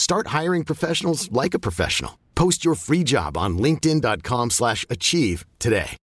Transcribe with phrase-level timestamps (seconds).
[0.00, 2.18] Start hiring professionals like a professional.
[2.34, 5.98] Post your free job on linkedin.com/achieve slash achieve today.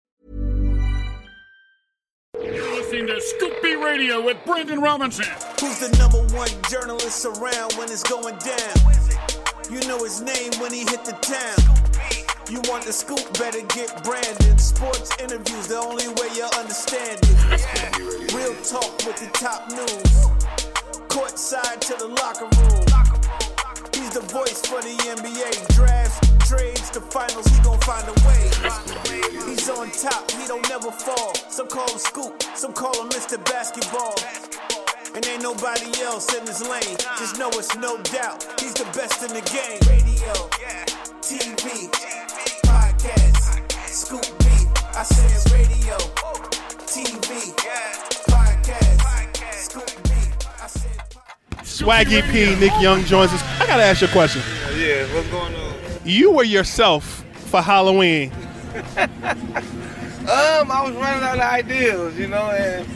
[2.43, 5.23] You're listening to Scoop B Radio with Brandon Robinson.
[5.61, 8.75] Who's the number one journalist around when it's going down?
[9.71, 11.63] You know his name when he hit the town.
[12.51, 14.57] You want the scoop, better get Brandon.
[14.57, 18.33] Sports interviews, the only way you understand it.
[18.35, 20.15] Real talk with the top news.
[21.07, 23.04] Courtside to the locker room.
[24.15, 25.75] The voice for the NBA.
[25.75, 28.47] Drafts, trades, the finals, he gon' find a way.
[29.43, 31.35] He's on top, he don't never fall.
[31.49, 33.35] Some call him Scoop, some call him Mr.
[33.43, 34.15] Basketball.
[35.13, 36.95] And ain't nobody else in his lane.
[37.19, 38.47] Just know it's no doubt.
[38.61, 39.83] He's the best in the game.
[39.83, 40.31] Radio,
[41.19, 41.91] TV,
[42.63, 44.45] podcast, Scoop B.
[44.95, 45.34] I said
[51.75, 53.43] Swaggy P, Nick Young joins us.
[53.59, 54.41] I gotta ask you a question.
[54.77, 55.73] Yeah, what's going on?
[56.05, 58.31] You were yourself for Halloween.
[60.25, 62.87] Um, I was running out of ideas, you know, and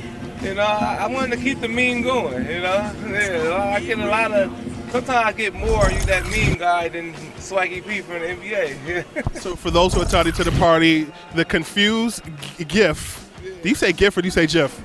[0.41, 2.91] you know, I, I wanted to keep the meme going, you know.
[3.09, 4.49] Yeah, I get a lot of.
[4.91, 9.05] Sometimes I get more you that meme guy than Swaggy P from the NBA.
[9.41, 12.23] So for those who are tardy to the party, the confused
[12.57, 13.29] g- GIF.
[13.61, 14.81] Do you say GIF or do you say GIF?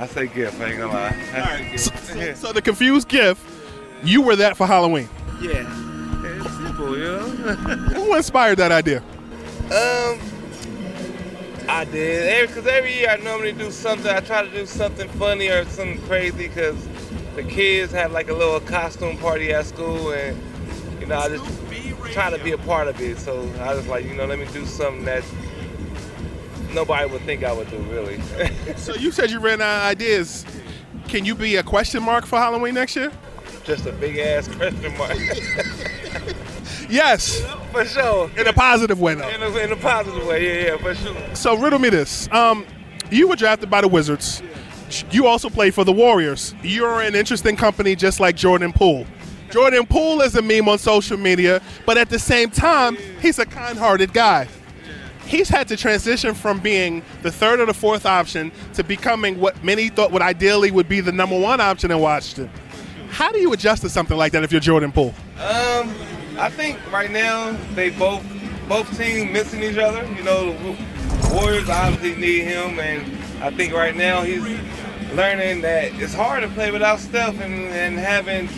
[0.00, 1.14] I say GIF, I ain't gonna lie.
[1.34, 1.80] I GIF.
[1.80, 3.38] So, so the confused GIF,
[4.02, 5.10] you were that for Halloween.
[5.42, 5.66] yeah,
[6.24, 7.20] it's simple, you know.
[7.94, 9.02] Who inspired that idea?
[9.66, 10.18] Um,
[11.68, 12.48] I did.
[12.48, 14.10] Because every year I normally do something.
[14.10, 16.88] I try to do something funny or something crazy because
[17.36, 20.36] the kids have like a little costume party at school and,
[20.98, 21.44] you know, I just
[22.12, 23.18] try to be a part of it.
[23.18, 25.24] So I was like, you know, let me do something that
[26.74, 28.20] nobody would think I would do, really.
[28.76, 30.44] So you said you ran out of ideas.
[31.08, 33.12] Can you be a question mark for Halloween next year?
[33.64, 35.16] just a big ass question mark.
[36.88, 38.28] Yes, for sure.
[38.36, 39.28] in a positive way though.
[39.28, 41.34] In a, in a positive way, yeah, yeah, for sure.
[41.36, 42.28] So riddle me this.
[42.32, 42.66] Um,
[43.12, 44.42] you were drafted by the Wizards.
[45.12, 46.52] You also played for the Warriors.
[46.64, 49.06] You're an interesting company just like Jordan Poole.
[49.50, 53.46] Jordan Poole is a meme on social media, but at the same time, he's a
[53.46, 54.48] kind-hearted guy.
[55.30, 59.62] He's had to transition from being the third or the fourth option to becoming what
[59.62, 62.50] many thought would ideally would be the number one option in Washington.
[63.10, 65.14] How do you adjust to something like that if you're Jordan Poole?
[65.38, 65.94] Um,
[66.36, 68.24] I think right now they both
[68.68, 70.04] both teams missing each other.
[70.14, 73.02] You know, the Warriors obviously need him, and
[73.40, 74.42] I think right now he's
[75.14, 78.48] learning that it's hard to play without Steph and, and having,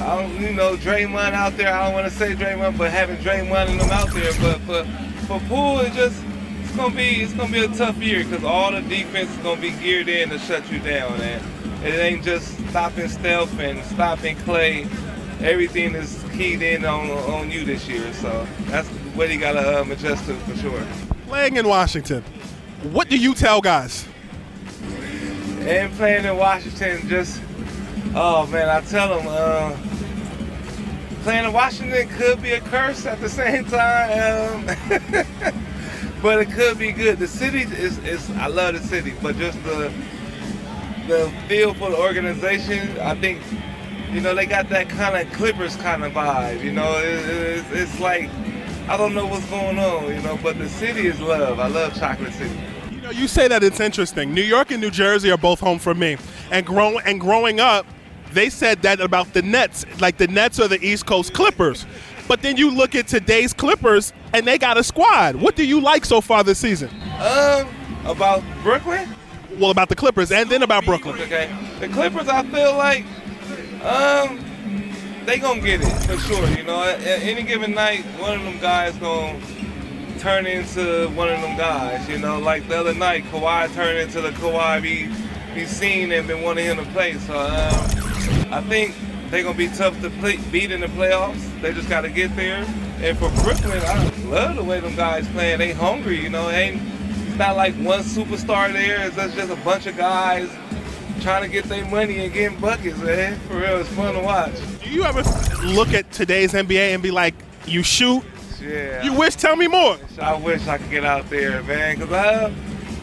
[0.00, 1.72] I don't, you know, Draymond out there.
[1.72, 4.32] I don't want to say Draymond, but having Draymond and them out there.
[4.40, 4.84] But for
[5.26, 6.22] for Poole, it just
[6.62, 9.60] it's gonna be it's gonna be a tough year because all the defense is gonna
[9.60, 14.36] be geared in to shut you down, and it ain't just stopping Steph and stopping
[14.38, 14.86] Clay.
[15.40, 19.90] Everything is keyed in on on you this year, so that's what he gotta um,
[19.90, 20.86] adjust to for sure.
[21.26, 22.22] Playing in Washington,
[22.92, 24.06] what do you tell guys?
[25.60, 27.40] And playing in Washington, just
[28.14, 29.76] oh man, I tell them uh,
[31.22, 34.66] playing in Washington could be a curse at the same time,
[36.22, 37.18] but it could be good.
[37.18, 39.92] The city is, is I love the city, but just the
[41.06, 43.40] the feel for the organization, I think
[44.10, 46.62] you know they got that kind of Clippers kind of vibe.
[46.62, 48.30] You know, it, it's, it's like
[48.88, 50.38] I don't know what's going on, you know.
[50.42, 51.60] But the city is love.
[51.60, 52.58] I love Chocolate City.
[52.90, 54.32] You know, you say that it's interesting.
[54.32, 56.16] New York and New Jersey are both home for me,
[56.50, 57.86] and grow and growing up,
[58.32, 59.84] they said that about the Nets.
[60.00, 61.86] Like the Nets are the East Coast Clippers.
[62.28, 65.36] But then you look at today's Clippers, and they got a squad.
[65.36, 66.88] What do you like so far this season?
[67.20, 67.68] Um,
[68.04, 69.08] about Brooklyn.
[69.58, 71.20] Well, about the Clippers, and then about Brooklyn.
[71.20, 72.28] Okay, the Clippers.
[72.28, 73.04] I feel like,
[73.82, 74.38] um,
[75.26, 76.48] they gonna get it for sure.
[76.50, 79.40] You know, at, at any given night, one of them guys gonna
[80.20, 82.08] turn into one of them guys.
[82.08, 85.10] You know, like the other night, Kawhi turned into the Kawhi we
[85.54, 87.14] we seen and been wanting him to play.
[87.14, 88.09] So um,
[88.50, 88.94] I think
[89.30, 91.60] they're gonna be tough to play, beat in the playoffs.
[91.60, 92.64] They just got to get there.
[93.02, 95.58] And for Brooklyn, I love the way them guys playing.
[95.58, 96.20] They hungry.
[96.20, 96.82] You know, ain't
[97.28, 99.06] it's not like one superstar there.
[99.06, 100.50] It's just a bunch of guys
[101.20, 103.38] trying to get their money and getting buckets, man.
[103.40, 104.54] For real, it's fun to watch.
[104.82, 105.22] Do you ever
[105.64, 107.34] look at today's NBA and be like,
[107.66, 108.24] you shoot?
[108.60, 109.02] Yeah.
[109.02, 109.36] You wish?
[109.36, 109.96] Tell me more.
[110.20, 112.52] I wish I could get out there, man, because I.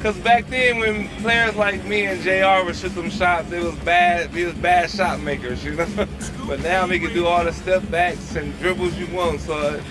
[0.01, 2.65] Cause back then, when players like me and Jr.
[2.65, 4.33] would shoot them shots, it was bad.
[4.35, 5.87] It was bad shot makers, you know.
[6.47, 9.41] but now we can do all the step backs and dribbles you want.
[9.41, 9.81] So,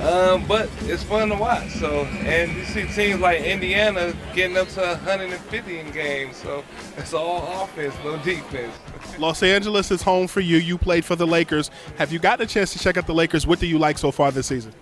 [0.00, 1.68] um, but it's fun to watch.
[1.72, 6.36] So, and you see teams like Indiana getting up to 150 in games.
[6.36, 6.62] So
[6.96, 8.72] it's all offense, no defense.
[9.18, 10.58] Los Angeles is home for you.
[10.58, 11.72] You played for the Lakers.
[11.98, 13.48] Have you gotten a chance to check out the Lakers?
[13.48, 14.72] What do you like so far this season?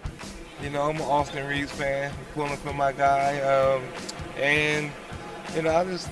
[0.63, 2.11] You know, I'm an Austin Reaves fan.
[2.11, 3.41] I'm pulling for my guy.
[3.41, 3.83] Um,
[4.37, 4.91] and,
[5.55, 6.09] you know, I just,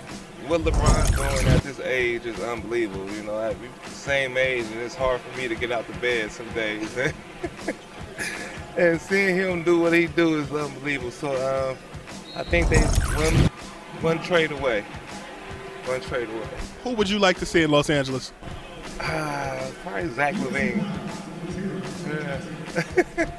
[0.46, 3.10] what LeBron's doing at this age is unbelievable.
[3.12, 5.94] You know, at the same age, and it's hard for me to get out the
[5.94, 6.96] bed some days.
[8.76, 11.10] and seeing him do what he do is unbelievable.
[11.10, 11.76] So um,
[12.36, 13.34] I think they one,
[14.00, 14.84] one trade away.
[15.84, 16.48] One trade away.
[16.84, 18.32] Who would you like to see in Los Angeles?
[19.00, 20.84] Uh, probably Zach LaVine.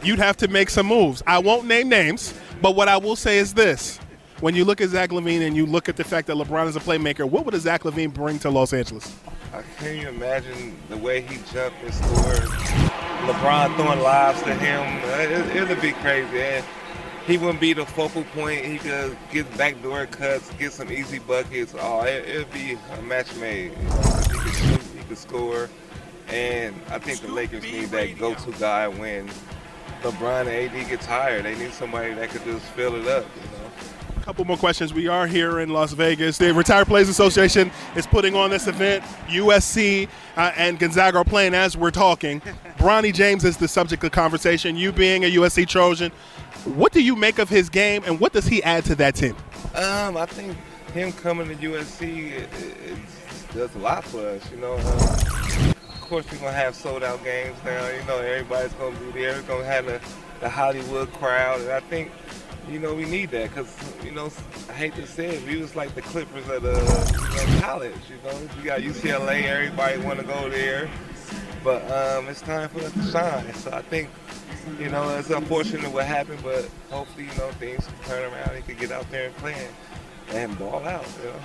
[0.03, 1.23] You'd have to make some moves.
[1.25, 3.99] I won't name names, but what I will say is this.
[4.43, 6.75] When you look at Zach LaVine and you look at the fact that LeBron is
[6.75, 9.15] a playmaker, what would a Zach LaVine bring to Los Angeles?
[9.53, 12.49] I can't even imagine the way he jumped and scored.
[13.23, 14.99] LeBron throwing lives to him.
[15.21, 16.41] It, it'll be crazy.
[16.41, 16.65] And
[17.25, 18.65] he wouldn't be the focal point.
[18.65, 21.73] He could get backdoor cuts, get some easy buckets.
[21.79, 23.71] Oh, it, it'd be a match made.
[23.71, 23.85] He
[24.35, 25.69] could he could score.
[26.27, 29.29] And I think the Lakers need that go-to guy when
[30.01, 31.45] LeBron and AD get tired.
[31.45, 33.23] They need somebody that could just fill it up.
[33.37, 33.63] You know?
[34.23, 34.93] Couple more questions.
[34.93, 36.37] We are here in Las Vegas.
[36.37, 39.03] The Retired Players Association is putting on this event.
[39.27, 42.39] USC uh, and Gonzaga are playing as we're talking.
[42.77, 44.77] Bronny James is the subject of conversation.
[44.77, 46.09] You being a USC Trojan,
[46.63, 49.35] what do you make of his game, and what does he add to that team?
[49.75, 50.55] Um, I think
[50.93, 54.49] him coming to USC it, it, it does a lot for us.
[54.51, 57.89] You know, uh, of course we're gonna have sold out games now.
[57.89, 59.33] You know, everybody's gonna be there.
[59.33, 59.99] We're gonna have the,
[60.39, 62.09] the Hollywood crowd, and I think
[62.69, 64.31] you know, we need that because, you know,
[64.69, 68.49] I hate to say it, we was like the Clippers of the college, you know.
[68.57, 70.89] We got UCLA, everybody want to go there.
[71.63, 73.53] But um, it's time for us to shine.
[73.53, 74.09] So I think,
[74.79, 78.55] you know, it's unfortunate what happened, but hopefully, you know, things can turn around.
[78.55, 79.67] He can get out there and play
[80.29, 81.35] and ball out, you know.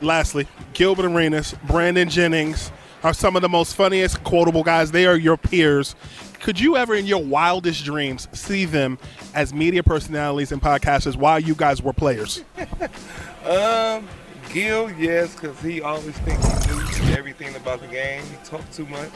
[0.00, 2.70] Lastly, Gilbert Arenas, Brandon Jennings
[3.02, 4.90] are some of the most funniest, quotable guys.
[4.90, 5.94] They are your peers.
[6.40, 8.98] Could you ever, in your wildest dreams, see them
[9.34, 12.44] as media personalities and podcasters while you guys were players?
[13.44, 14.08] um,
[14.52, 18.22] Gil, yes, because he always thinks he knew everything about the game.
[18.24, 19.10] He talked too much,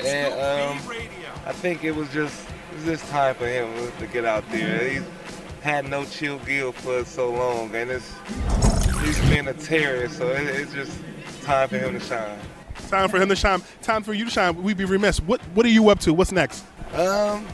[0.00, 0.78] and um,
[1.44, 4.88] I think it was just it was just time for him to get out there.
[4.88, 5.02] He's
[5.60, 8.14] had no chill Gil for so long, and it's
[9.02, 10.98] he's been a terrorist, so it, it's just
[11.42, 12.38] time for him to shine.
[12.88, 13.62] Time for him to shine.
[13.82, 14.62] Time for you to shine.
[14.62, 15.20] We'd be remiss.
[15.20, 16.14] What What are you up to?
[16.14, 16.64] What's next?
[16.94, 17.46] Um,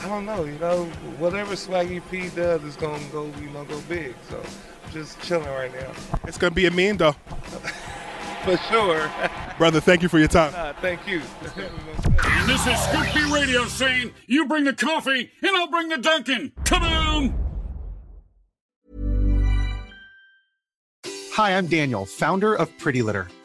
[0.00, 0.44] I don't know.
[0.44, 0.84] You know,
[1.18, 3.30] whatever Swaggy P does is gonna go.
[3.40, 4.14] You know, go big.
[4.28, 4.42] So,
[4.92, 5.92] just chilling right now.
[6.24, 7.12] It's gonna be a mean though.
[8.44, 9.10] for sure.
[9.58, 10.52] Brother, thank you for your time.
[10.52, 11.20] Nah, thank you.
[12.46, 16.52] this is Scoop B Radio saying, "You bring the coffee, and I'll bring the Duncan.
[16.64, 17.44] Come on.
[21.34, 23.26] Hi, I'm Daniel, founder of Pretty Litter.